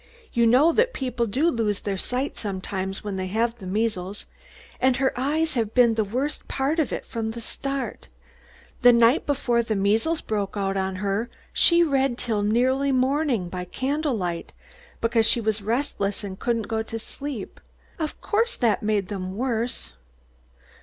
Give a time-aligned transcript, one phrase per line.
[0.33, 4.25] "You know that people do lose their sight sometimes when they have the measles,
[4.79, 8.07] and her eyes have been the worst part of it from the start.
[8.81, 13.63] The night before the measles broke out on her she read till nearly morning by
[13.65, 14.53] candle light,
[15.01, 17.59] because she was restless and couldn't go to sleep.
[17.99, 19.93] Of course that made them worse."